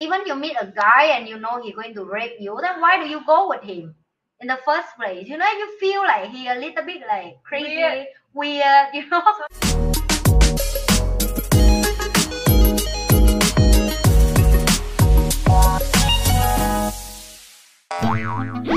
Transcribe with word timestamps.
even 0.00 0.24
you 0.26 0.34
meet 0.36 0.56
a 0.60 0.66
guy 0.66 1.06
and 1.16 1.28
you 1.28 1.38
know 1.38 1.60
he's 1.60 1.74
going 1.74 1.92
to 1.94 2.04
rape 2.04 2.36
you, 2.38 2.56
then 2.62 2.80
why 2.80 3.02
do 3.02 3.08
you 3.08 3.20
go 3.26 3.48
with 3.48 3.62
him 3.62 3.96
in 4.40 4.46
the 4.46 4.58
first 4.64 4.88
place? 4.96 5.26
You 5.26 5.36
know, 5.36 5.44
if 5.46 5.58
you 5.58 5.78
feel 5.80 6.02
like 6.02 6.30
he 6.30 6.46
a 6.46 6.54
little 6.54 6.84
bit 6.84 7.02
like 7.08 7.42
crazy, 7.42 7.76
weird, 7.76 8.06
weird 8.32 8.94
you 8.94 9.08
know. 9.10 9.22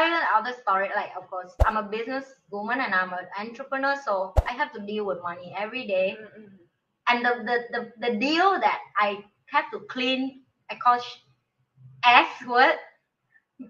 another 0.00 0.56
story. 0.60 0.88
Like, 0.94 1.10
of 1.16 1.28
course, 1.28 1.52
I'm 1.66 1.76
a 1.76 1.82
business 1.82 2.24
woman 2.50 2.80
and 2.80 2.94
I'm 2.94 3.12
an 3.12 3.26
entrepreneur, 3.38 3.96
so 4.04 4.32
I 4.48 4.52
have 4.52 4.72
to 4.72 4.80
deal 4.80 5.04
with 5.04 5.22
money 5.22 5.54
every 5.58 5.86
day. 5.86 6.16
Mm-hmm. 6.20 6.46
And 7.08 7.24
the, 7.24 7.44
the, 7.44 7.56
the, 7.78 8.08
the 8.08 8.18
deal 8.18 8.60
that 8.60 8.80
I 8.98 9.24
have 9.46 9.70
to 9.72 9.80
clean, 9.80 10.42
I 10.70 10.76
call 10.76 11.00
S 12.04 12.28
word 12.46 12.76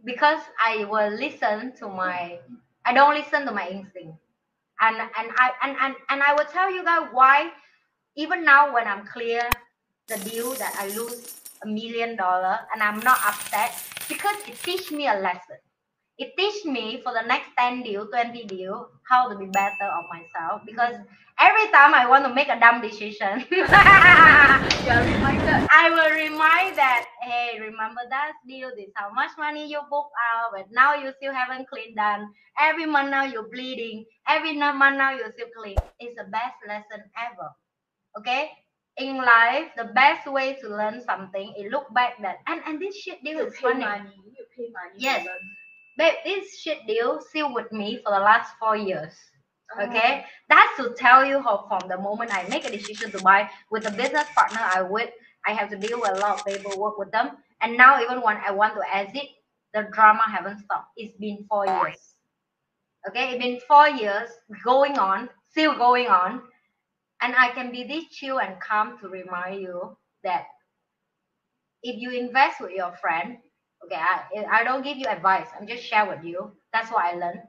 because 0.04 0.40
I 0.64 0.84
will 0.84 1.10
listen 1.10 1.72
to 1.78 1.88
my, 1.88 2.38
I 2.84 2.92
don't 2.92 3.14
listen 3.14 3.44
to 3.46 3.52
my 3.52 3.68
instinct. 3.68 4.18
And, 4.80 4.96
and 4.96 5.30
I 5.36 5.52
and, 5.62 5.76
and, 5.80 5.94
and 6.08 6.22
I 6.22 6.34
will 6.34 6.46
tell 6.46 6.72
you 6.72 6.84
guys 6.84 7.08
why 7.12 7.50
even 8.16 8.44
now 8.44 8.74
when 8.74 8.86
I'm 8.86 9.06
clear 9.06 9.48
the 10.08 10.16
deal 10.28 10.52
that 10.54 10.74
I 10.78 10.88
lose 10.88 11.40
a 11.62 11.66
million 11.66 12.16
dollar 12.16 12.58
and 12.72 12.82
I'm 12.82 12.98
not 13.00 13.18
upset 13.24 13.72
because 14.08 14.36
it 14.48 14.60
teach 14.62 14.90
me 14.90 15.06
a 15.06 15.14
lesson 15.14 15.56
it 16.18 16.36
teach 16.36 16.64
me 16.64 17.00
for 17.02 17.12
the 17.12 17.22
next 17.26 17.50
10 17.58 17.82
deal 17.82 18.06
20 18.06 18.44
deal 18.44 18.88
how 19.08 19.28
to 19.28 19.36
be 19.36 19.46
better 19.46 19.88
of 19.96 20.04
myself 20.12 20.62
because 20.66 20.94
every 21.40 21.66
time 21.72 21.94
i 21.94 22.06
want 22.06 22.24
to 22.24 22.32
make 22.34 22.48
a 22.48 22.60
dumb 22.60 22.80
decision. 22.80 23.44
I 24.84 25.88
will 25.90 26.14
remind 26.14 26.76
that 26.76 27.06
hey 27.22 27.58
remember 27.60 28.02
that 28.10 28.32
deal 28.46 28.70
this 28.76 28.90
how 28.94 29.10
much 29.12 29.30
money 29.38 29.66
you 29.70 29.80
book 29.88 30.10
out 30.34 30.52
but 30.54 30.66
now 30.70 30.94
you 30.94 31.12
still 31.16 31.32
haven't 31.32 31.68
cleaned 31.68 31.96
done. 31.96 32.28
Every 32.60 32.86
month 32.86 33.10
now 33.10 33.24
you're 33.24 33.48
bleeding. 33.48 34.04
Every 34.28 34.56
month 34.56 34.78
now 34.78 35.12
you're 35.12 35.32
still 35.32 35.48
clean. 35.56 35.76
It's 35.98 36.16
the 36.16 36.24
best 36.24 36.56
lesson 36.68 37.04
ever. 37.16 37.50
Okay? 38.18 38.50
In 38.98 39.16
life 39.16 39.70
the 39.76 39.84
best 39.94 40.30
way 40.30 40.58
to 40.60 40.68
learn 40.68 41.00
something 41.00 41.54
is 41.56 41.72
look 41.72 41.92
back 41.94 42.20
that 42.20 42.38
and 42.46 42.60
and 42.66 42.80
this 42.80 42.96
shit 42.96 43.24
deal 43.24 43.38
is 43.38 43.56
funny. 43.56 43.84
money. 43.84 44.12
you 44.26 44.44
pay 44.54 44.68
money 44.70 44.98
yes 44.98 45.26
babe, 45.96 46.14
this 46.24 46.58
shit 46.58 46.86
deal 46.86 47.20
still 47.28 47.52
with 47.52 47.70
me 47.72 48.00
for 48.04 48.12
the 48.12 48.20
last 48.20 48.52
four 48.58 48.76
years. 48.76 49.12
Uh-huh. 49.72 49.86
Okay, 49.88 50.24
oh. 50.24 50.28
that's 50.48 50.76
to 50.76 50.94
tell 50.96 51.24
you 51.24 51.40
how 51.40 51.66
from 51.68 51.88
the 51.88 51.98
moment 51.98 52.34
I 52.34 52.46
make 52.48 52.66
a 52.66 52.70
decision 52.70 53.10
to 53.12 53.22
buy 53.22 53.48
with 53.70 53.86
a 53.86 53.90
business 53.90 54.26
partner 54.34 54.60
I 54.60 54.82
with, 54.82 55.10
I 55.46 55.52
have 55.52 55.70
to 55.70 55.76
deal 55.76 56.00
with 56.00 56.16
a 56.16 56.20
lot 56.20 56.40
of 56.40 56.46
paperwork 56.46 56.98
with 56.98 57.10
them. 57.10 57.36
And 57.60 57.76
now 57.76 58.02
even 58.02 58.20
when 58.20 58.36
I 58.36 58.50
want 58.50 58.74
to 58.74 58.82
exit, 58.94 59.28
the 59.72 59.88
drama 59.92 60.22
haven't 60.26 60.64
stopped. 60.64 60.88
It's 60.96 61.16
been 61.18 61.46
four 61.48 61.66
years. 61.66 61.96
Okay, 63.08 63.30
it's 63.30 63.42
been 63.42 63.60
four 63.66 63.88
years 63.88 64.28
going 64.64 64.98
on, 64.98 65.28
still 65.50 65.76
going 65.76 66.08
on. 66.08 66.42
And 67.20 67.34
I 67.36 67.50
can 67.50 67.70
be 67.70 67.84
this 67.84 68.04
chill 68.10 68.40
and 68.40 68.60
calm 68.60 68.98
to 69.00 69.08
remind 69.08 69.62
you 69.62 69.96
that 70.24 70.44
if 71.82 72.00
you 72.00 72.10
invest 72.10 72.60
with 72.60 72.72
your 72.72 72.92
friend, 73.00 73.38
Okay, 73.84 73.96
I, 73.96 74.60
I 74.60 74.64
don't 74.64 74.82
give 74.84 74.96
you 74.96 75.06
advice. 75.06 75.48
I'm 75.58 75.66
just 75.66 75.84
share 75.84 76.06
with 76.06 76.24
you. 76.24 76.52
That's 76.72 76.90
what 76.90 77.04
I 77.04 77.14
learned. 77.14 77.42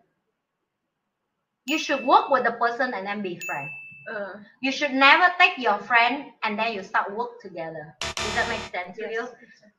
You 1.65 1.77
should 1.77 2.05
work 2.05 2.29
with 2.29 2.43
the 2.43 2.51
person 2.53 2.93
and 2.93 3.05
then 3.05 3.21
be 3.21 3.37
friend. 3.37 3.69
Uh, 4.11 4.33
you 4.61 4.71
should 4.71 4.91
never 4.91 5.31
take 5.39 5.57
your 5.57 5.77
friend 5.79 6.25
and 6.43 6.59
then 6.59 6.73
you 6.73 6.83
start 6.83 7.15
work 7.15 7.39
together. 7.41 7.95
Does 8.23 8.33
that 8.33 8.49
make 8.49 8.63
sense 8.63 8.97
yes, 8.99 9.07
to 9.07 9.13
you? 9.13 9.27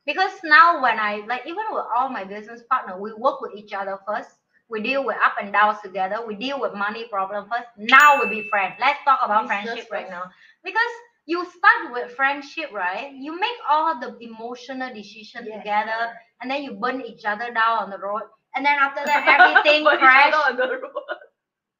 Because 0.05 0.31
now 0.43 0.81
when 0.81 0.99
I 0.99 1.23
like 1.27 1.45
even 1.45 1.63
with 1.71 1.83
all 1.95 2.09
my 2.09 2.23
business 2.23 2.61
partner, 2.69 2.99
we 2.99 3.13
work 3.13 3.41
with 3.41 3.53
each 3.55 3.73
other 3.73 3.99
first. 4.07 4.29
We 4.67 4.81
deal 4.81 5.05
with 5.05 5.17
up 5.23 5.35
and 5.39 5.53
downs 5.53 5.77
together. 5.83 6.25
We 6.25 6.35
deal 6.35 6.59
with 6.59 6.73
money 6.73 7.07
problem 7.07 7.47
first. 7.49 7.67
Now 7.77 8.19
we 8.19 8.29
be 8.29 8.49
friends. 8.49 8.75
Let's 8.79 8.99
talk 9.05 9.19
about 9.23 9.45
friendship 9.45 9.87
right 9.91 10.09
now. 10.09 10.23
Because 10.63 10.91
you 11.27 11.45
start 11.45 11.93
with 11.93 12.11
friendship, 12.11 12.71
right? 12.73 13.11
You 13.13 13.39
make 13.39 13.57
all 13.69 13.99
the 13.99 14.17
emotional 14.21 14.93
decision 14.93 15.45
yes. 15.45 15.59
together, 15.59 16.13
and 16.41 16.49
then 16.49 16.63
you 16.63 16.73
burn 16.73 17.01
each 17.01 17.25
other 17.25 17.53
down 17.53 17.83
on 17.83 17.89
the 17.89 17.97
road, 17.97 18.23
and 18.55 18.65
then 18.65 18.77
after 18.79 19.05
that 19.05 19.27
everything 19.63 19.85
crash. 19.85 20.33
on 20.33 20.57
the 20.57 20.67
road. 20.67 21.19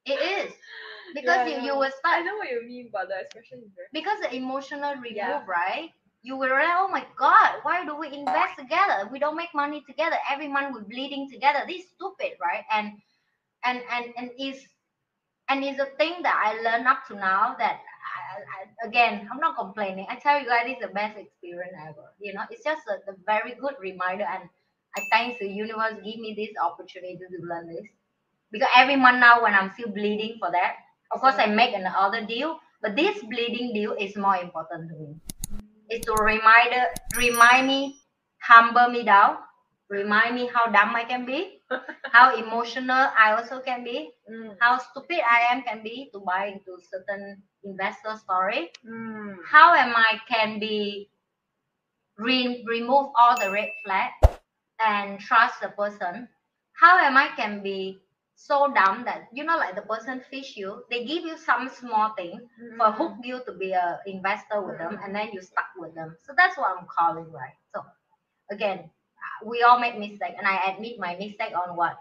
It 0.06 0.22
is 0.22 0.54
because 1.16 1.48
yeah, 1.50 1.62
you, 1.62 1.66
you 1.68 1.74
will 1.78 1.92
start. 1.98 2.20
I 2.20 2.22
know 2.22 2.36
what 2.36 2.50
you 2.50 2.62
mean, 2.68 2.90
but 2.92 3.08
the 3.08 3.22
expression 3.22 3.60
is 3.66 3.72
very. 3.76 3.88
Because 3.94 4.20
the 4.22 4.36
emotional 4.36 4.94
remove, 4.96 5.16
yeah. 5.16 5.44
right? 5.48 5.90
You 6.22 6.36
will 6.38 6.50
realize, 6.50 6.78
oh 6.78 6.90
my 6.90 7.06
god, 7.18 7.62
why 7.64 7.86
do 7.86 7.96
we 7.96 8.08
invest 8.08 8.58
together? 8.58 9.10
We 9.12 9.20
don't 9.20 9.38
make 9.38 9.54
money 9.54 9.84
together. 9.88 10.18
Every 10.32 10.48
month 10.48 10.74
we're 10.74 10.84
bleeding 10.84 11.30
together. 11.32 11.60
This 11.68 11.86
is 11.86 11.90
stupid, 11.96 12.38
right? 12.42 12.64
And 12.72 12.94
and 13.64 13.82
and 13.92 14.14
and 14.18 14.30
is 14.40 14.62
and 15.50 15.64
is 15.64 15.80
a 15.80 15.88
thing 15.98 16.22
that 16.24 16.36
I 16.36 16.62
learned 16.62 16.88
up 16.88 17.06
to 17.08 17.16
now 17.16 17.56
that 17.60 17.80
I, 18.44 18.88
again, 18.88 19.28
I'm 19.32 19.40
not 19.40 19.58
complaining. 19.58 20.08
I 20.10 20.16
tell 20.16 20.40
you 20.40 20.48
guys, 20.48 20.66
it's 20.68 20.82
the 20.82 20.94
best 20.94 21.18
experience 21.18 21.74
ever. 21.82 22.14
You 22.20 22.34
know, 22.34 22.42
it's 22.50 22.64
just 22.64 22.82
a, 22.88 23.12
a 23.12 23.16
very 23.26 23.56
good 23.56 23.76
reminder, 23.80 24.26
and 24.26 24.50
I 24.98 25.02
thanks 25.12 25.40
the 25.40 25.48
universe 25.48 25.94
give 26.04 26.20
me 26.20 26.34
this 26.36 26.50
opportunity 26.62 27.18
to 27.18 27.46
learn 27.46 27.68
this. 27.68 27.86
Because 28.52 28.70
every 28.76 28.96
month 28.96 29.20
now, 29.20 29.44
when 29.44 29.54
I'm 29.54 29.72
still 29.74 29.90
bleeding 29.90 30.38
for 30.40 30.52
that, 30.52 30.76
of 31.12 31.22
course, 31.22 31.36
I 31.38 31.48
make 31.48 31.74
another 31.74 32.26
deal, 32.26 32.60
but 32.82 32.96
this 32.96 33.22
bleeding 33.24 33.74
deal 33.74 33.94
is 33.94 34.16
more 34.16 34.38
important 34.38 34.90
to 34.90 34.96
me. 34.96 35.16
It's 35.90 36.06
to 36.08 36.14
reminder, 36.14 36.86
remind 37.16 37.68
me, 37.68 38.00
humble 38.42 38.90
me 38.90 39.04
down, 39.04 39.38
remind 39.90 40.36
me 40.36 40.50
how 40.54 40.66
dumb 40.72 40.96
I 40.96 41.04
can 41.04 41.26
be, 41.26 41.55
how 42.12 42.36
emotional 42.36 43.10
I 43.18 43.34
also 43.38 43.60
can 43.60 43.84
be, 43.84 44.12
mm. 44.30 44.56
how 44.60 44.78
stupid 44.78 45.20
I 45.30 45.54
am 45.54 45.64
can 45.64 45.84
be 45.84 46.10
to 46.14 46.20
buy 46.20 46.48
into 46.48 46.78
certain 46.92 47.42
investor 47.64 48.16
story. 48.18 48.72
Mm. 48.88 49.38
How 49.50 49.74
am 49.74 49.96
I 49.96 50.20
can 50.30 50.60
be 50.60 51.10
re- 52.18 52.64
remove 52.68 53.10
all 53.18 53.40
the 53.40 53.52
red 53.52 53.70
flag 53.84 54.12
and 54.80 55.20
trust 55.20 55.62
the 55.62 55.70
person. 55.70 56.28
How 56.74 57.00
am 57.00 57.18
I 57.18 57.30
can 57.36 57.64
be 57.64 58.00
so 58.36 58.72
dumb 58.74 59.06
that 59.06 59.30
you 59.34 59.44
know 59.44 59.56
like 59.58 59.76
the 59.76 59.82
person 59.82 60.22
fish 60.30 60.58
you 60.58 60.84
they 60.92 61.06
give 61.06 61.24
you 61.24 61.38
some 61.38 61.70
small 61.70 62.14
thing 62.16 62.38
mm. 62.62 62.78
for 62.78 62.92
hook 62.92 63.14
you 63.24 63.42
to 63.46 63.54
be 63.54 63.72
a 63.72 64.00
investor 64.06 64.62
with 64.62 64.78
them 64.78 65.00
and 65.02 65.16
then 65.16 65.30
you 65.32 65.42
stuck 65.42 65.72
with 65.78 65.96
them 65.96 66.16
so 66.22 66.34
that's 66.36 66.58
what 66.58 66.76
i'm 66.78 66.86
calling 66.86 67.32
right 67.32 67.56
so 67.74 67.82
again 68.52 68.90
we 69.44 69.62
all 69.64 69.80
make 69.80 69.98
mistake 69.98 70.36
and 70.38 70.48
i 70.48 70.72
admit 70.72 71.00
my 71.00 71.16
mistake 71.16 71.54
on 71.56 71.76
what? 71.76 71.98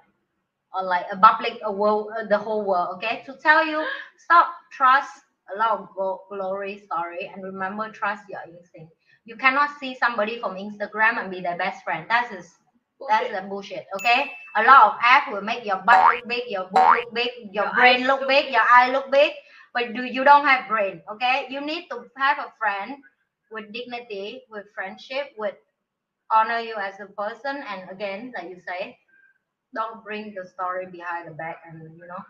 On 0.73 0.87
like 0.87 1.07
a 1.13 1.17
public 1.17 1.61
a 1.65 1.71
world 1.71 2.11
uh, 2.19 2.27
the 2.27 2.39
whole 2.39 2.65
world 2.65 2.97
okay? 2.97 3.23
To 3.27 3.35
tell 3.35 3.65
you 3.65 3.85
stop 4.19 4.49
trust 4.73 5.23
a 5.55 5.59
lot 5.59 5.79
of 5.79 5.89
glory 6.29 6.83
story 6.85 7.31
and 7.33 7.45
remember 7.45 7.91
trust 7.91 8.25
your 8.29 8.41
instinct. 8.49 8.93
You 9.25 9.37
cannot 9.37 9.79
see 9.79 9.95
somebody 9.95 10.41
from 10.41 10.57
instagram 10.57 11.21
and 11.21 11.31
be 11.31 11.41
their 11.41 11.57
best 11.57 11.85
friend. 11.85 12.07
That 12.09 12.33
is 12.33 12.51
that's 13.09 13.31
the 13.31 13.47
bullshit 13.49 13.87
okay? 13.97 14.33
A 14.57 14.65
lot 14.65 14.95
of 14.95 14.99
app 15.03 15.33
will 15.33 15.43
make 15.43 15.65
your 15.65 15.83
butt 15.87 16.15
look 16.15 16.29
big 16.29 16.43
your 16.49 16.69
boob 16.73 16.97
look 16.97 17.15
big 17.15 17.31
your, 17.53 17.65
your 17.65 17.75
brain 17.75 18.07
look 18.07 18.27
big. 18.27 18.51
your 18.51 18.63
eye 18.71 18.91
look 18.91 19.11
big 19.11 19.33
but 19.75 19.93
do 19.95 20.05
you 20.05 20.25
don't 20.25 20.47
have 20.47 20.69
brain 20.69 21.03
okay? 21.11 21.47
You 21.51 21.61
need 21.61 21.89
to 21.91 22.05
have 22.17 22.39
a 22.39 22.53
friend 22.59 22.97
with 23.51 23.73
dignity 23.73 24.43
with 24.51 24.67
friendship 24.75 25.33
with 25.39 25.55
honor 26.33 26.59
you 26.59 26.75
as 26.77 26.95
a 27.01 27.07
person 27.07 27.63
and 27.69 27.91
again 27.91 28.33
like 28.37 28.49
you 28.49 28.61
say 28.67 28.97
don't 29.75 30.05
bring 30.05 30.35
the 30.35 30.49
story 30.49 30.87
behind 30.87 31.29
the 31.29 31.33
back 31.33 31.59
and 31.69 31.83
you 31.83 32.07
know 32.07 32.23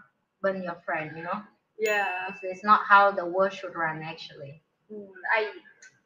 burn 0.42 0.62
your 0.62 0.76
friend 0.84 1.12
you 1.16 1.22
know 1.22 1.42
yeah 1.78 2.28
it's, 2.28 2.40
it's 2.42 2.64
not 2.64 2.80
how 2.88 3.10
the 3.10 3.24
world 3.24 3.52
should 3.52 3.74
run 3.74 4.02
actually 4.02 4.62
mm, 4.92 5.06
i 5.36 5.48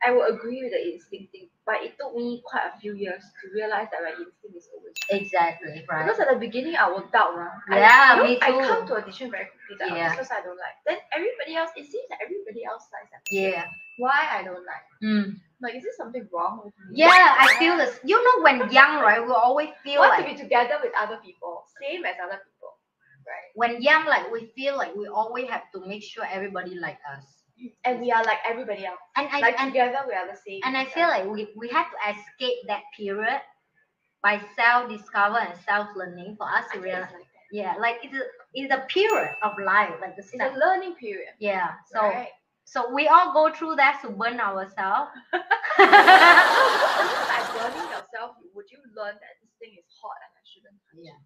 i 0.06 0.10
will 0.10 0.24
agree 0.24 0.62
with 0.62 0.72
the 0.72 0.92
instinct 0.92 1.32
thing 1.32 1.48
but 1.66 1.76
it 1.82 1.94
took 2.00 2.14
me 2.16 2.42
quite 2.44 2.70
a 2.74 2.80
few 2.80 2.94
years 2.94 3.22
to 3.42 3.50
realize 3.54 3.88
that 3.92 4.00
my 4.02 4.10
instinct 4.10 4.56
is 4.56 4.68
always 4.74 4.94
right. 5.12 5.22
exactly 5.22 5.84
right 5.88 6.06
because 6.06 6.20
at 6.20 6.28
the 6.30 6.38
beginning 6.38 6.76
i 6.76 6.88
will 6.88 7.04
doubt 7.12 7.36
right? 7.36 7.56
yeah 7.70 8.16
I, 8.16 8.22
me 8.22 8.34
too. 8.36 8.42
I 8.42 8.66
come 8.66 8.86
to 8.86 8.94
a 8.94 9.02
decision 9.02 9.30
very 9.30 9.46
quickly 9.46 9.76
that 9.86 9.96
yeah. 9.96 10.10
because 10.10 10.30
i 10.30 10.40
don't 10.40 10.58
like 10.58 10.78
then 10.86 10.98
everybody 11.12 11.56
else 11.56 11.70
it 11.76 11.84
seems 11.90 12.08
that 12.10 12.18
everybody 12.22 12.64
else 12.64 12.84
likes 12.92 13.10
that 13.12 13.22
yeah 13.30 13.66
why 13.98 14.26
i 14.32 14.42
don't 14.42 14.64
like 14.64 14.86
mm. 15.02 15.36
Like, 15.60 15.74
is 15.74 15.82
there 15.82 15.92
something 15.96 16.28
wrong 16.32 16.60
with 16.64 16.74
me? 16.88 17.00
Yeah, 17.00 17.34
I 17.38 17.56
feel 17.58 17.76
this. 17.76 17.98
You 18.04 18.22
know, 18.22 18.44
when 18.44 18.70
young, 18.70 19.00
right, 19.02 19.24
we 19.24 19.32
always 19.32 19.70
feel 19.82 20.00
want 20.00 20.10
like 20.10 20.28
to 20.28 20.34
be 20.34 20.40
together 20.40 20.76
with 20.82 20.92
other 20.98 21.18
people, 21.24 21.64
same 21.82 22.04
as 22.04 22.14
other 22.22 22.40
people, 22.46 22.78
right? 23.26 23.50
When 23.54 23.82
young, 23.82 24.06
like 24.06 24.30
we 24.30 24.52
feel 24.54 24.76
like 24.76 24.94
we 24.94 25.08
always 25.08 25.48
have 25.48 25.62
to 25.74 25.84
make 25.84 26.02
sure 26.02 26.24
everybody 26.30 26.76
like 26.76 26.98
us, 27.12 27.24
and 27.84 28.00
we 28.00 28.12
are 28.12 28.22
like 28.22 28.38
everybody 28.48 28.86
else. 28.86 29.00
And 29.16 29.28
I, 29.32 29.40
like 29.40 29.60
and, 29.60 29.72
together, 29.72 29.98
we 30.06 30.14
are 30.14 30.28
the 30.30 30.38
same. 30.46 30.60
And 30.62 30.76
I 30.76 30.84
feel 30.84 31.08
like 31.08 31.26
we 31.26 31.48
we 31.56 31.68
have 31.70 31.86
to 31.90 31.98
escape 32.14 32.58
that 32.68 32.82
period 32.96 33.40
by 34.22 34.40
self 34.54 34.88
discover 34.88 35.38
and 35.38 35.58
self 35.66 35.88
learning 35.96 36.36
for 36.38 36.46
us 36.46 36.66
to 36.72 36.78
realize. 36.78 37.10
Like 37.12 37.26
yeah, 37.50 37.74
like 37.80 37.96
it's 38.04 38.14
a, 38.14 38.22
it's 38.54 38.72
a 38.72 38.86
period 38.86 39.34
of 39.42 39.52
life, 39.64 39.94
like 40.00 40.14
the 40.14 40.22
it's 40.22 40.34
a 40.34 40.56
learning 40.56 40.94
period. 40.94 41.34
Yeah, 41.40 41.70
so. 41.92 42.00
Right 42.00 42.28
So 42.68 42.92
we 42.92 43.08
all 43.08 43.32
go 43.32 43.48
through 43.54 43.76
that 43.76 44.00
to 44.02 44.10
burn 44.10 44.38
ourselves. 44.40 45.10
By 45.78 47.40
burning 47.56 47.88
yourself, 47.88 48.36
would 48.54 48.68
you 48.70 48.78
learn 48.96 49.16
that 49.16 49.34
this 49.40 49.52
thing 49.60 49.72
is 49.78 49.88
hot 50.00 50.16
and 50.20 50.32
I 50.36 50.42
shouldn't 50.44 50.76
touch 50.90 51.00
Yeah. 51.00 51.16
it? 51.16 51.24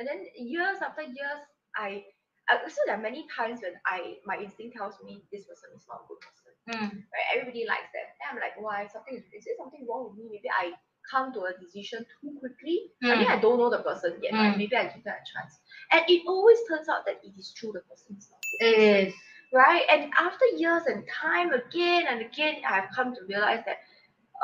And 0.00 0.04
then 0.08 0.20
years 0.38 0.78
after 0.80 1.02
years, 1.02 1.40
I, 1.76 2.04
I 2.48 2.64
so 2.68 2.80
there 2.86 2.96
are 2.96 3.02
many 3.02 3.26
times 3.36 3.60
when 3.60 3.74
I 3.84 4.16
my 4.24 4.38
instinct 4.38 4.76
tells 4.78 4.94
me 5.04 5.20
this 5.32 5.44
person 5.44 5.70
is 5.76 5.84
not 5.90 6.04
a 6.04 6.08
good 6.08 6.20
person. 6.24 6.52
Mm, 6.72 6.90
Right? 7.12 7.26
Everybody 7.36 7.66
likes 7.66 7.90
them. 7.92 8.06
And 8.22 8.26
I'm 8.32 8.40
like, 8.40 8.56
why? 8.56 8.86
Something 8.88 9.16
is 9.20 9.24
is 9.34 9.44
there 9.44 9.58
something 9.58 9.84
wrong 9.88 10.08
with 10.08 10.16
me? 10.16 10.30
Maybe 10.40 10.48
I 10.48 10.72
come 11.10 11.32
to 11.34 11.40
a 11.50 11.52
decision 11.60 12.06
too 12.20 12.32
quickly. 12.40 12.92
I 13.04 13.16
mean, 13.18 13.26
Mm. 13.28 13.36
I 13.36 13.38
don't 13.40 13.58
know 13.58 13.68
the 13.70 13.82
person 13.82 14.16
yet. 14.22 14.32
Right? 14.32 14.54
Mm. 14.54 14.58
Maybe 14.62 14.76
I 14.76 14.84
give 14.88 15.04
that 15.04 15.20
a 15.20 15.26
chance. 15.26 15.58
And 15.92 16.02
it 16.08 16.22
always 16.26 16.58
turns 16.68 16.88
out 16.88 17.04
that 17.10 17.18
it 17.26 17.34
is 17.36 17.52
true. 17.52 17.72
The 17.76 17.82
person 17.90 18.16
is 18.16 18.30
not. 18.30 18.40
good 18.40 18.60
it 18.72 18.78
is. 19.08 19.14
Right? 19.52 19.82
And 19.90 20.12
after 20.18 20.44
years 20.56 20.82
and 20.86 21.04
time 21.08 21.52
again 21.52 22.04
and 22.08 22.20
again, 22.22 22.56
I've 22.68 22.90
come 22.94 23.14
to 23.14 23.20
realize 23.28 23.62
that 23.66 23.78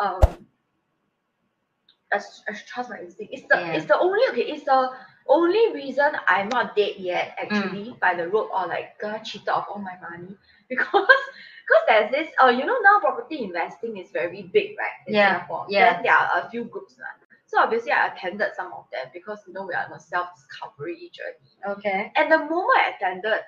um, 0.03 0.47
I, 2.12 2.19
I 2.49 2.53
trust 2.67 2.91
my 2.91 2.99
instinct. 3.01 3.33
It's 3.33 3.47
the 3.49 3.56
Yeah. 3.59 3.73
it's 3.73 3.87
the 3.87 3.99
only 3.99 4.21
okay. 4.31 4.43
It's 4.53 4.65
the 4.65 4.91
only 5.29 5.73
reason 5.73 6.12
I'm 6.29 6.49
not 6.49 6.77
dead 6.77 6.97
yet 6.99 7.35
actually 7.41 7.91
Mm. 7.91 8.01
by 8.01 8.15
the 8.15 8.29
road 8.29 8.51
or 8.53 8.67
like 8.67 8.99
got 9.01 9.25
cheated 9.25 9.49
of 9.49 9.65
all 9.69 9.79
my 9.79 9.97
money 10.11 10.37
because 10.69 10.93
because 11.65 11.85
there's 11.89 12.11
this 12.11 12.29
uh 12.43 12.49
you 12.49 12.65
know 12.67 12.79
now 12.83 13.00
property 13.00 13.43
investing 13.43 13.97
is 13.97 14.11
very 14.11 14.43
big 14.43 14.77
right 14.79 14.99
in 15.07 15.15
Yeah, 15.15 15.37
Singapore. 15.39 15.67
yeah. 15.69 15.95
Then 15.95 16.03
there 16.05 16.12
are 16.15 16.47
a 16.47 16.50
few 16.50 16.65
groups 16.65 16.97
lah. 16.99 17.07
So 17.47 17.61
obviously 17.61 17.93
I 17.93 18.09
attended 18.09 18.50
some 18.57 18.73
of 18.73 18.85
them 18.93 19.07
because 19.12 19.41
you 19.47 19.53
know 19.55 19.65
we 19.67 19.75
are 19.75 19.85
on 19.87 19.93
a 19.93 20.00
self 20.00 20.29
discovery 20.37 21.11
journey. 21.12 21.53
Okay. 21.67 22.12
And 22.17 22.31
the 22.31 22.39
moment 22.39 22.79
I 22.79 22.93
attended, 22.97 23.41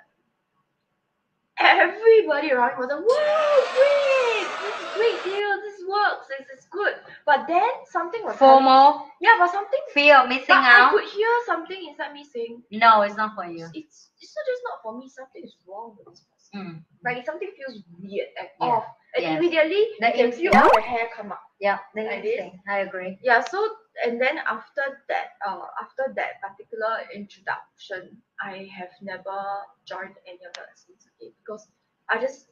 everybody 1.58 2.52
around 2.52 2.78
me 2.78 2.86
was 2.86 2.88
like, 2.88 3.00
wow, 3.00 3.56
great, 3.76 4.48
this 4.62 4.76
is 4.80 4.88
great 4.96 5.18
deal, 5.24 5.50
this 5.64 5.78
works, 5.88 6.26
this 6.28 6.58
is 6.58 6.66
good. 6.70 6.94
But 7.24 7.46
then 7.48 7.68
something 7.90 8.22
was 8.24 8.36
happening- 8.36 9.10
Yeah, 9.20 9.36
but 9.38 9.50
something 9.52 9.80
fear 9.94 10.16
of 10.18 10.28
missing 10.28 10.44
but 10.48 10.58
I 10.58 10.80
out. 10.84 10.90
could 10.92 11.04
hear 11.08 11.28
something 11.46 11.88
inside 11.88 12.12
me 12.12 12.24
saying, 12.24 12.62
No, 12.70 13.02
it's 13.02 13.16
not 13.16 13.34
for 13.34 13.44
you. 13.44 13.66
it's 13.74 14.10
it's 14.20 14.34
not 14.36 14.44
just 14.46 14.62
not 14.64 14.82
for 14.82 14.98
me, 14.98 15.08
something 15.08 15.42
is 15.44 15.56
wrong 15.66 15.96
with 15.98 16.08
this 16.14 16.24
person. 16.24 16.66
Mm. 16.66 16.84
Like 17.04 17.24
something 17.26 17.50
feels 17.56 17.82
weird 18.00 18.28
and 18.38 18.48
Yeah, 18.60 18.66
off. 18.66 18.84
And 19.14 19.22
yes. 19.24 19.38
immediately 19.38 19.86
The 20.00 20.06
you 20.08 20.12
can 20.12 20.32
feel 20.32 20.52
all 20.56 20.70
the 20.74 20.80
hair 20.82 21.08
come 21.16 21.32
up. 21.32 21.40
Yeah, 21.60 21.78
the 21.94 22.02
Like 22.04 22.22
this. 22.22 22.50
I 22.68 22.78
agree. 22.80 23.18
Yeah, 23.22 23.40
so 23.44 23.66
and 24.04 24.20
then 24.20 24.38
after 24.38 24.82
that, 25.08 25.36
uh, 25.46 25.66
after 25.82 26.12
that 26.16 26.40
particular 26.42 26.98
introduction, 27.14 28.16
I 28.42 28.68
have 28.76 28.90
never 29.02 29.38
joined 29.86 30.16
any 30.26 30.40
of 30.46 30.52
the 30.54 30.62
lessons 30.68 31.06
again 31.16 31.32
because 31.44 31.66
I 32.10 32.20
just 32.20 32.46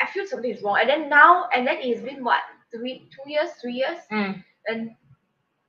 I 0.00 0.06
feel 0.06 0.26
something 0.26 0.50
is 0.50 0.62
wrong. 0.62 0.78
And 0.80 0.88
then 0.88 1.08
now, 1.08 1.48
and 1.54 1.66
then 1.66 1.78
it's 1.80 2.02
been 2.02 2.24
what 2.24 2.40
three, 2.74 3.08
two 3.14 3.30
years, 3.30 3.50
three 3.60 3.74
years, 3.74 3.98
Mm. 4.12 4.42
and 4.66 4.90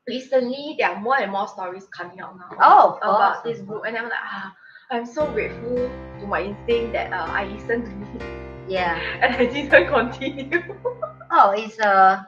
recently 0.07 0.75
there 0.79 0.89
are 0.89 0.99
more 1.01 1.17
and 1.17 1.31
more 1.31 1.47
stories 1.47 1.87
coming 1.95 2.19
out 2.19 2.37
now 2.37 2.57
Oh, 2.61 2.97
about 2.97 3.43
this 3.43 3.61
group, 3.61 3.83
and 3.85 3.97
I'm 3.97 4.05
like, 4.09 4.23
ah, 4.23 4.53
I'm 4.91 5.05
so 5.05 5.31
grateful 5.31 5.75
to 6.19 6.27
my 6.27 6.41
instinct 6.43 6.93
that 6.93 7.11
uh, 7.13 7.27
I 7.31 7.45
listened 7.45 7.85
to 7.85 8.17
it 8.17 8.23
Yeah. 8.67 8.99
and 9.21 9.35
I 9.35 9.45
didn't 9.45 9.87
continue. 9.87 10.63
Oh, 11.31 11.51
it's 11.51 11.79
uh 11.79 12.23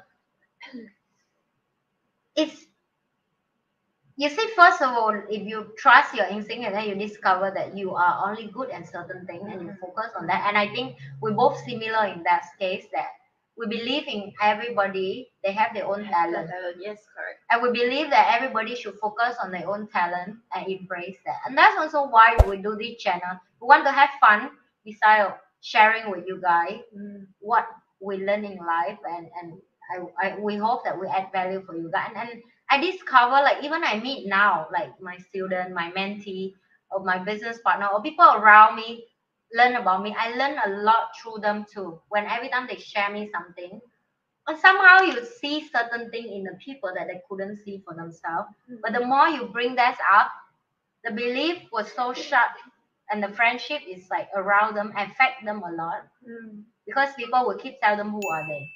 it's 2.35 2.65
you 4.19 4.29
see 4.29 4.47
first 4.55 4.81
of 4.81 4.89
all 4.99 5.15
if 5.29 5.43
you 5.51 5.59
trust 5.77 6.13
your 6.13 6.25
instinct 6.27 6.65
and 6.65 6.75
then 6.75 6.87
you 6.89 6.95
discover 6.95 7.51
that 7.55 7.75
you 7.77 7.95
are 7.95 8.29
only 8.29 8.47
good 8.47 8.69
at 8.71 8.87
certain 8.87 9.25
thing 9.25 9.41
and 9.51 9.61
you 9.61 9.73
focus 9.81 10.11
on 10.19 10.27
that 10.27 10.45
and 10.47 10.57
i 10.57 10.67
think 10.75 10.97
we're 11.21 11.31
both 11.43 11.57
similar 11.65 12.05
in 12.07 12.23
that 12.23 12.43
case 12.59 12.85
that 12.93 13.07
we 13.57 13.67
believe 13.67 14.07
in 14.07 14.33
everybody 14.41 15.29
they 15.43 15.51
have 15.51 15.73
their 15.73 15.85
own 15.85 16.05
talent. 16.05 16.49
Yes, 16.79 16.99
correct. 17.15 17.39
and 17.51 17.61
we 17.61 17.71
believe 17.71 18.09
that 18.09 18.33
everybody 18.35 18.75
should 18.75 18.95
focus 18.99 19.35
on 19.43 19.51
their 19.51 19.69
own 19.69 19.87
talent 19.87 20.37
and 20.55 20.67
embrace 20.67 21.17
that. 21.25 21.35
And 21.45 21.57
that's 21.57 21.77
also 21.77 22.07
why 22.07 22.37
we 22.47 22.57
do 22.57 22.77
this 22.79 22.95
channel. 23.01 23.39
We 23.61 23.67
want 23.67 23.85
to 23.85 23.91
have 23.91 24.09
fun 24.21 24.51
besides 24.85 25.33
sharing 25.61 26.09
with 26.09 26.23
you 26.27 26.39
guys 26.41 26.79
Mm. 26.95 27.27
what 27.41 27.67
we 27.99 28.17
learn 28.25 28.45
in 28.45 28.57
life 28.59 28.99
and 29.05 29.27
and 29.41 29.53
I, 29.91 30.27
I 30.27 30.39
we 30.39 30.55
hope 30.55 30.85
that 30.85 30.97
we 30.99 31.07
add 31.07 31.27
value 31.33 31.61
for 31.65 31.75
you 31.75 31.91
guys. 31.91 32.11
And, 32.15 32.29
and 32.29 32.41
I 32.69 32.79
discover 32.79 33.31
like 33.31 33.63
even 33.63 33.83
I 33.83 33.99
meet 33.99 34.27
now 34.27 34.67
like 34.71 34.99
my 35.01 35.17
student 35.17 35.73
my 35.73 35.91
mentee 35.91 36.53
or 36.91 37.03
my 37.03 37.17
business 37.17 37.59
partner 37.63 37.87
or 37.87 38.01
people 38.01 38.25
around 38.25 38.75
me 38.75 39.05
learn 39.53 39.75
about 39.75 40.03
me 40.03 40.15
I 40.17 40.29
learn 40.35 40.57
a 40.65 40.81
lot 40.83 41.09
through 41.21 41.41
them 41.41 41.65
too. 41.71 41.99
When 42.09 42.25
every 42.25 42.49
time 42.49 42.67
they 42.69 42.77
share 42.77 43.11
me 43.11 43.29
something 43.33 43.79
or 44.47 44.57
somehow 44.57 45.01
you 45.01 45.25
see 45.25 45.67
certain 45.69 46.09
thing 46.11 46.31
in 46.31 46.43
the 46.43 46.57
people 46.63 46.91
that 46.95 47.07
they 47.07 47.21
couldn't 47.29 47.57
see 47.63 47.81
for 47.85 47.93
themselves. 47.95 48.49
But 48.81 48.93
the 48.93 49.05
more 49.05 49.27
you 49.27 49.45
bring 49.45 49.75
that 49.75 49.97
up 50.13 50.31
the 51.03 51.11
belief 51.11 51.57
was 51.71 51.91
so 51.93 52.13
sharp 52.13 52.51
and 53.11 53.23
the 53.23 53.29
friendship 53.29 53.81
is 53.87 54.07
like 54.09 54.27
around 54.35 54.75
them 54.75 54.93
affect 54.97 55.43
them 55.45 55.63
a 55.63 55.71
lot. 55.71 56.03
Mm. 56.27 56.63
because 56.85 57.13
people 57.15 57.45
will 57.45 57.57
keep 57.57 57.79
tell 57.81 57.95
them 57.95 58.09
who 58.11 58.21
are 58.29 58.45
they. 58.47 58.69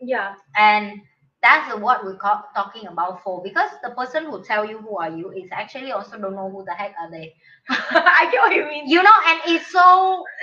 Yeah. 0.00 0.34
and 0.56 1.00
that's 1.42 1.74
what 1.80 2.04
we're 2.04 2.16
talking 2.18 2.86
about 2.86 3.22
for 3.22 3.42
because 3.42 3.70
the 3.82 3.90
person 3.90 4.26
who 4.26 4.42
tell 4.44 4.64
you 4.64 4.78
who 4.78 4.96
are 4.96 5.10
you 5.10 5.32
is 5.32 5.48
actually 5.52 5.90
also 5.90 6.16
don't 6.18 6.36
know 6.36 6.48
who 6.48 6.64
the 6.64 6.72
heck 6.72 6.94
are 7.00 7.10
they. 7.10 7.34
I 7.68 8.28
get 8.30 8.40
what 8.40 8.54
you 8.54 8.64
mean. 8.64 8.88
you 8.88 9.02
know 9.02 9.12
and 9.26 9.40
it's 9.46 9.66
so 9.72 10.24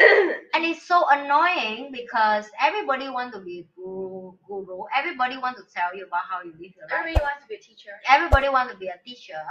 and 0.53 0.65
it's 0.65 0.85
so 0.85 1.05
annoying 1.09 1.91
because 1.93 2.45
everybody 2.61 3.09
want 3.09 3.33
to 3.33 3.39
be 3.39 3.65
guru, 3.75 4.33
guru. 4.45 4.83
Everybody 4.95 5.37
want 5.37 5.57
to 5.57 5.63
tell 5.73 5.95
you 5.95 6.05
about 6.05 6.23
how 6.29 6.41
you 6.43 6.51
live 6.51 6.73
your 6.75 6.85
life. 6.89 6.99
Everybody 6.99 7.21
wants 7.23 7.43
to 7.43 7.47
be 7.47 7.55
a 7.55 7.59
teacher. 7.59 7.91
everybody 8.09 8.49
want 8.49 8.71
to 8.71 8.77
be 8.77 8.87
a 8.87 8.97
teacher 9.05 9.41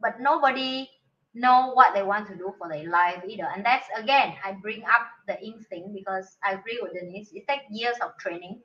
but 0.00 0.20
nobody 0.20 0.88
know 1.34 1.72
what 1.74 1.94
they 1.94 2.02
want 2.02 2.26
to 2.28 2.36
do 2.36 2.54
for 2.58 2.68
their 2.68 2.88
life 2.90 3.22
either. 3.26 3.48
And 3.54 3.64
that's 3.64 3.86
again 3.96 4.34
i 4.44 4.52
bring 4.52 4.82
up 4.84 5.08
the 5.26 5.42
instinct 5.42 5.94
because 5.94 6.36
i 6.44 6.52
agree 6.52 6.78
with 6.82 6.92
denise. 6.92 7.30
It 7.32 7.46
takes 7.48 7.64
years 7.70 7.96
of 8.02 8.16
training 8.18 8.60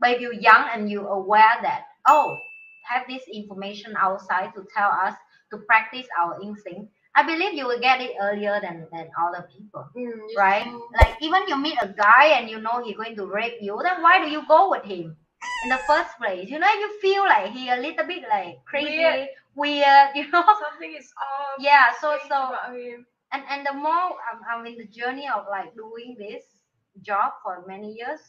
but 0.00 0.10
if 0.10 0.20
you're 0.20 0.32
young 0.32 0.68
and 0.72 0.90
you're 0.90 1.08
aware 1.08 1.56
that 1.62 1.84
oh 2.06 2.38
have 2.82 3.02
this 3.08 3.22
information 3.32 3.94
outside 3.98 4.52
to 4.54 4.64
tell 4.74 4.90
us 4.90 5.14
to 5.50 5.58
practice 5.66 6.06
our 6.20 6.40
instinct 6.42 6.90
i 7.14 7.22
believe 7.22 7.52
you 7.54 7.66
will 7.66 7.80
get 7.80 8.00
it 8.00 8.12
earlier 8.20 8.60
than 8.60 8.86
than 8.92 9.08
other 9.20 9.48
people 9.56 9.84
Mm, 9.96 10.20
right? 10.36 10.66
Like 11.00 11.16
even 11.20 11.42
you 11.48 11.56
meet 11.56 11.78
a 11.82 11.88
guy 11.88 12.26
and 12.38 12.48
you 12.48 12.60
know 12.60 12.82
he's 12.84 12.96
going 12.96 13.16
to 13.16 13.26
rape 13.26 13.58
you, 13.60 13.78
then 13.82 14.02
why 14.02 14.22
do 14.24 14.30
you 14.30 14.46
go 14.46 14.70
with 14.70 14.84
him 14.84 15.16
in 15.64 15.68
the 15.70 15.78
first 15.86 16.10
place? 16.18 16.48
You 16.50 16.58
know, 16.58 16.68
you 16.72 17.00
feel 17.00 17.24
like 17.24 17.50
he 17.52 17.68
a 17.70 17.76
little 17.76 18.06
bit 18.06 18.22
like 18.28 18.64
crazy, 18.64 18.98
weird, 18.98 19.28
Weird. 19.56 20.08
you 20.14 20.30
know? 20.30 20.44
Something 20.46 20.94
is 20.98 21.12
off. 21.18 21.56
yeah. 21.58 21.86
So 22.00 22.16
so 22.28 22.54
and 23.32 23.42
and 23.50 23.66
the 23.66 23.72
more 23.72 24.14
I'm, 24.28 24.40
I'm 24.50 24.66
in 24.66 24.76
the 24.78 24.86
journey 24.86 25.28
of 25.28 25.46
like 25.50 25.74
doing 25.74 26.16
this 26.18 26.44
job 27.02 27.32
for 27.42 27.64
many 27.66 27.92
years, 27.92 28.20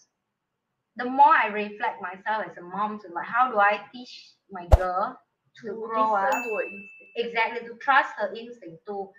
the 0.98 1.06
more 1.06 1.34
I 1.34 1.48
reflect 1.48 2.02
myself 2.02 2.46
as 2.50 2.58
a 2.58 2.62
mom 2.62 3.00
to 3.02 3.08
like 3.14 3.26
how 3.28 3.52
do 3.52 3.60
I 3.60 3.82
teach 3.92 4.34
my 4.52 4.68
girl 4.78 5.20
to 5.62 5.68
To 5.68 5.76
grow 5.88 6.14
up? 6.16 6.44
exactly 7.16 7.68
to 7.68 7.76
trust 7.82 8.14
her 8.18 8.34
instinct 8.34 8.86
to 8.88 9.10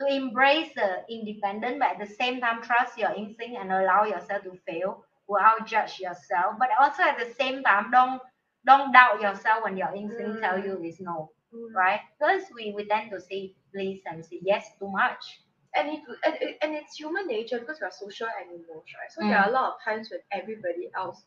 to 0.00 0.06
embrace 0.06 0.70
the 0.74 1.04
independent 1.10 1.78
but 1.80 1.92
at 1.92 1.98
the 1.98 2.14
same 2.14 2.40
time 2.40 2.62
trust 2.62 2.96
your 2.98 3.12
instinct 3.14 3.56
and 3.60 3.72
allow 3.72 4.04
yourself 4.04 4.42
to 4.44 4.52
fail 4.66 5.04
without 5.28 5.66
judge 5.66 5.98
yourself. 6.00 6.54
But 6.58 6.70
also 6.80 7.02
at 7.02 7.18
the 7.18 7.32
same 7.34 7.62
time 7.62 7.90
don't 7.90 8.20
don't 8.66 8.92
doubt 8.92 9.20
yourself 9.20 9.64
when 9.64 9.76
your 9.76 9.94
instinct 9.94 10.40
tell 10.42 10.58
Mm. 10.58 10.64
you 10.64 10.82
is 10.84 11.00
no 11.00 11.30
Mm. 11.54 11.74
right? 11.74 12.00
Because 12.18 12.42
we, 12.54 12.72
we 12.76 12.84
tend 12.86 13.10
to 13.10 13.20
say 13.20 13.54
please 13.72 14.02
and 14.06 14.24
say 14.24 14.38
yes 14.42 14.70
too 14.78 14.88
much 14.90 15.40
And 15.74 15.88
it, 15.88 16.00
and, 16.24 16.34
it, 16.40 16.58
and 16.62 16.74
it's 16.74 16.96
human 16.96 17.26
nature 17.26 17.58
because 17.58 17.78
we're 17.80 17.90
social 17.90 18.26
animals, 18.42 18.84
right? 18.98 19.10
So 19.10 19.20
there 19.20 19.38
are 19.38 19.46
mm. 19.46 19.50
a 19.50 19.52
lot 19.52 19.72
of 19.72 19.74
times 19.84 20.08
when 20.10 20.20
everybody 20.32 20.90
else, 20.96 21.22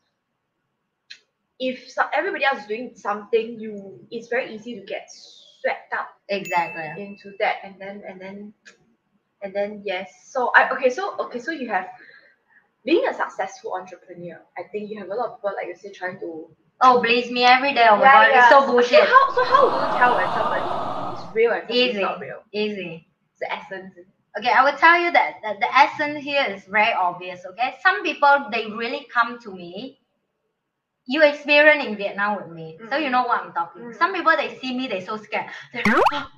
if 1.58 1.88
so, 1.88 2.02
everybody 2.12 2.44
else 2.44 2.60
is 2.62 2.66
doing 2.66 2.92
something, 2.96 3.60
you 3.60 4.00
it's 4.10 4.28
very 4.28 4.54
easy 4.54 4.74
to 4.80 4.84
get 4.84 5.08
swept 5.60 5.94
up 5.94 6.08
exactly 6.28 7.02
into 7.02 7.32
that, 7.38 7.56
and 7.62 7.76
then 7.78 8.02
and 8.06 8.20
then 8.20 8.52
and 9.42 9.54
then 9.54 9.82
yes. 9.84 10.10
So 10.26 10.50
I 10.56 10.70
okay. 10.70 10.90
So 10.90 11.16
okay. 11.20 11.38
So 11.38 11.52
you 11.52 11.68
have 11.68 11.86
being 12.84 13.06
a 13.08 13.14
successful 13.14 13.74
entrepreneur. 13.74 14.40
I 14.58 14.62
think 14.70 14.90
you 14.90 14.98
have 14.98 15.08
a 15.08 15.14
lot 15.14 15.30
of 15.30 15.36
people 15.38 15.52
like 15.56 15.68
you 15.68 15.76
say 15.76 15.92
trying 15.92 16.18
to 16.20 16.48
oh 16.80 17.00
please 17.02 17.30
me 17.30 17.44
every 17.44 17.74
day 17.74 17.86
oh 17.88 17.96
my 17.96 18.02
god 18.02 18.30
it's 18.34 18.48
so 18.48 18.66
bullshit 18.66 18.98
So 18.98 19.04
how 19.04 19.34
so 19.34 19.44
how 19.44 19.64
would 19.64 19.92
you 19.92 19.98
tell 19.98 20.16
when 20.16 20.26
somebody 20.34 20.66
is 21.14 21.34
real 21.34 21.52
and 21.52 21.62
somebody 21.62 21.82
is 21.82 21.96
not 21.96 22.20
real? 22.20 22.42
easy 22.52 23.06
It's 23.30 23.40
the 23.40 23.52
essence. 23.52 23.94
Okay, 24.38 24.50
I 24.50 24.64
will 24.64 24.78
tell 24.78 24.98
you 24.98 25.12
that, 25.12 25.34
that 25.42 25.60
the 25.60 25.76
essence 25.76 26.24
here 26.24 26.44
is 26.48 26.64
very 26.64 26.92
obvious. 26.94 27.44
Okay, 27.44 27.74
some 27.82 28.02
people 28.02 28.46
they 28.50 28.66
really 28.66 29.06
come 29.12 29.38
to 29.40 29.54
me. 29.54 29.98
You 31.04 31.22
experience 31.22 31.84
in 31.84 31.96
Vietnam 31.96 32.36
with 32.36 32.48
me, 32.48 32.78
so 32.88 32.96
you 32.96 33.08
Mhm. 33.08 33.10
know 33.12 33.22
what 33.24 33.40
I'm 33.42 33.52
talking. 33.52 33.82
Mhm. 33.82 33.96
Some 33.96 34.14
people 34.14 34.34
they 34.36 34.56
see 34.56 34.72
me, 34.76 34.86
they 34.86 35.00
so 35.00 35.16
scared. 35.16 35.50
They're, 35.72 35.82
"Oh, 36.12 36.30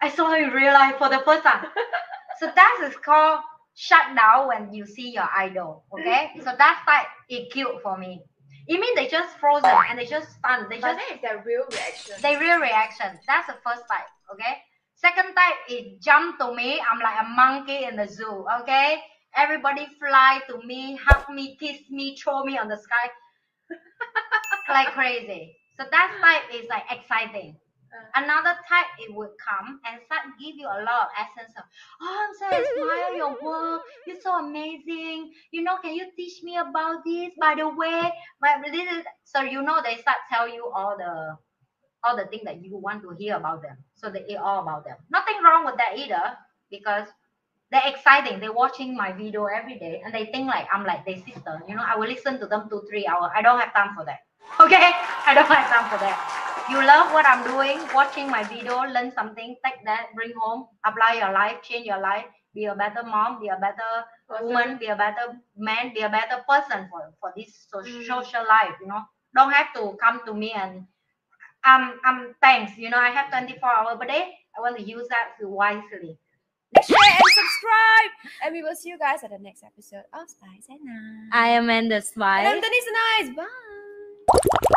I 0.00 0.08
saw 0.08 0.30
her 0.30 0.36
in 0.36 0.50
real 0.50 0.72
life 0.72 0.96
for 0.98 1.08
the 1.08 1.18
first 1.20 1.42
time. 1.42 1.66
so 2.38 2.46
that 2.54 2.80
is 2.84 2.96
called 2.96 3.40
shut 3.74 4.14
down 4.14 4.46
when 4.46 4.72
you 4.72 4.86
see 4.86 5.10
your 5.10 5.28
idol. 5.36 5.84
Okay, 5.92 6.30
so 6.38 6.54
that's 6.56 6.80
type 6.86 7.06
is 7.28 7.52
cute 7.52 7.82
for 7.82 7.98
me. 7.98 8.22
It 8.68 8.80
means 8.80 8.94
they 8.96 9.08
just 9.08 9.36
frozen 9.38 9.68
and 9.90 9.98
they 9.98 10.06
just 10.06 10.30
stunned. 10.38 10.70
They 10.70 10.78
But 10.80 10.94
just 10.96 10.98
then 11.00 11.18
it's 11.18 11.22
their 11.22 11.42
real 11.44 11.66
reaction. 11.68 12.14
they 12.22 12.36
real 12.36 12.60
reaction. 12.60 13.18
That's 13.26 13.46
the 13.48 13.58
first 13.64 13.82
type. 13.90 14.08
Okay. 14.32 14.62
Second 15.04 15.34
type 15.34 15.60
is 15.68 16.00
jump 16.00 16.38
to 16.38 16.54
me. 16.54 16.80
I'm 16.80 16.98
like 16.98 17.20
a 17.20 17.28
monkey 17.28 17.84
in 17.84 17.96
the 17.96 18.08
zoo. 18.08 18.46
Okay. 18.60 19.02
Everybody 19.36 19.86
fly 20.00 20.40
to 20.48 20.66
me, 20.66 20.96
hug 20.96 21.28
me, 21.28 21.58
kiss 21.60 21.76
me, 21.90 22.16
throw 22.16 22.42
me 22.42 22.56
on 22.56 22.68
the 22.68 22.78
sky, 22.78 23.10
like 24.70 24.94
crazy. 24.94 25.56
So 25.76 25.84
that 25.90 26.08
type 26.22 26.58
is 26.58 26.66
like 26.70 26.84
exciting. 26.90 27.54
Uh. 27.92 28.22
Another 28.24 28.56
type 28.66 28.86
it 28.98 29.14
would 29.14 29.36
come 29.36 29.78
and 29.84 30.00
start 30.06 30.22
give 30.40 30.56
you 30.56 30.68
a 30.68 30.80
lot 30.88 31.04
of 31.04 31.08
essence 31.20 31.52
of, 31.58 31.64
oh, 32.00 32.24
I'm 32.24 32.32
so 32.40 32.46
admire 32.56 33.16
your 33.16 33.36
work. 33.42 33.82
You're 34.06 34.22
so 34.22 34.38
amazing. 34.38 35.32
You 35.50 35.64
know, 35.64 35.76
can 35.82 35.94
you 35.94 36.06
teach 36.16 36.42
me 36.42 36.56
about 36.56 37.04
this? 37.04 37.34
By 37.38 37.56
the 37.58 37.68
way, 37.68 38.10
my 38.40 38.56
little 38.64 39.02
so 39.24 39.42
you 39.42 39.60
know 39.60 39.82
they 39.84 39.96
start 40.00 40.16
tell 40.32 40.48
you 40.48 40.70
all 40.74 40.96
the 40.96 41.36
all 42.04 42.16
the 42.16 42.26
things 42.26 42.44
that 42.44 42.62
you 42.64 42.76
want 42.76 43.02
to 43.02 43.10
hear 43.18 43.36
about 43.36 43.62
them. 43.62 43.76
So 43.94 44.10
they 44.10 44.22
hear 44.28 44.40
all 44.40 44.62
about 44.62 44.84
them. 44.84 44.96
Nothing 45.10 45.42
wrong 45.42 45.64
with 45.64 45.76
that 45.78 45.96
either, 45.98 46.36
because 46.70 47.06
they're 47.70 47.86
exciting. 47.86 48.40
They're 48.40 48.52
watching 48.52 48.96
my 48.96 49.12
video 49.12 49.46
every 49.46 49.78
day 49.78 50.02
and 50.04 50.14
they 50.14 50.26
think 50.26 50.46
like 50.46 50.66
I'm 50.72 50.84
like 50.84 51.04
their 51.06 51.16
sister. 51.16 51.60
You 51.68 51.74
know, 51.76 51.84
I 51.86 51.96
will 51.96 52.08
listen 52.08 52.38
to 52.40 52.46
them 52.46 52.68
two, 52.70 52.82
three 52.88 53.06
hours. 53.06 53.30
I 53.34 53.42
don't 53.42 53.58
have 53.58 53.72
time 53.74 53.94
for 53.96 54.04
that. 54.04 54.20
Okay? 54.60 54.92
I 55.26 55.34
don't 55.34 55.48
have 55.48 55.66
time 55.72 55.90
for 55.90 55.98
that. 56.04 56.16
You 56.70 56.78
love 56.86 57.12
what 57.12 57.26
I'm 57.26 57.42
doing, 57.44 57.80
watching 57.94 58.30
my 58.30 58.42
video, 58.44 58.78
learn 58.86 59.10
something, 59.12 59.56
take 59.64 59.84
that, 59.84 60.06
bring 60.14 60.32
home, 60.38 60.66
apply 60.86 61.14
your 61.20 61.32
life, 61.32 61.60
change 61.62 61.86
your 61.86 62.00
life, 62.00 62.24
be 62.54 62.66
a 62.66 62.74
better 62.74 63.02
mom, 63.02 63.40
be 63.40 63.48
a 63.48 63.58
better 63.60 64.44
woman, 64.44 64.78
be 64.78 64.86
a 64.86 64.96
better 64.96 65.36
man, 65.56 65.92
be 65.92 66.00
a 66.00 66.08
better 66.08 66.42
person 66.48 66.88
for, 66.90 67.12
for 67.20 67.32
this 67.36 67.66
so- 67.68 67.80
Mm. 67.82 68.06
social 68.06 68.44
life, 68.48 68.76
you 68.80 68.86
know. 68.86 69.02
Don't 69.34 69.50
have 69.52 69.72
to 69.74 69.96
come 70.00 70.20
to 70.26 70.32
me 70.32 70.52
and 70.52 70.86
um 71.64 72.00
um 72.04 72.34
thanks, 72.40 72.76
you 72.76 72.90
know, 72.90 72.98
I 72.98 73.08
have 73.10 73.30
24 73.30 73.68
hours 73.68 73.96
per 74.00 74.06
day. 74.06 74.34
I 74.56 74.60
want 74.60 74.76
to 74.76 74.82
use 74.82 75.08
that 75.08 75.46
wisely. 75.46 76.18
Share 76.82 76.96
and 76.98 77.22
subscribe. 77.38 78.10
And 78.44 78.52
we 78.52 78.62
will 78.62 78.74
see 78.74 78.88
you 78.88 78.98
guys 78.98 79.22
at 79.22 79.30
the 79.30 79.38
next 79.38 79.62
episode 79.62 80.04
of 80.12 80.28
Spice 80.28 80.66
and 80.68 80.80
Nice. 80.84 81.30
I 81.32 81.48
am 81.48 81.64
Amanda 81.64 81.96
And 81.96 82.04
Smile. 82.04 82.46
I'm 82.46 82.60
Denise 82.60 82.86
Nice. 83.20 83.36
Bye. 83.36 84.74